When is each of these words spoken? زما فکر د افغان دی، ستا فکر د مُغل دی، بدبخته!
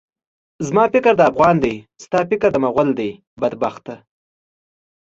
زما 0.67 0.85
فکر 0.93 1.13
د 1.17 1.21
افغان 1.31 1.55
دی، 1.63 1.75
ستا 2.03 2.19
فکر 2.29 2.49
د 2.53 2.57
مُغل 2.65 2.89
دی، 2.99 3.11
بدبخته! 3.41 3.95